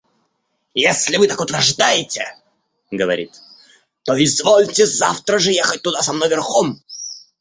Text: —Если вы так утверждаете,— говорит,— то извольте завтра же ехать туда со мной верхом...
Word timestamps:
—Если 0.83 1.17
вы 1.17 1.27
так 1.27 1.39
утверждаете,— 1.41 2.25
говорит,— 2.91 3.39
то 4.03 4.13
извольте 4.23 4.87
завтра 4.87 5.37
же 5.37 5.51
ехать 5.51 5.83
туда 5.83 6.01
со 6.01 6.11
мной 6.11 6.27
верхом... 6.29 6.81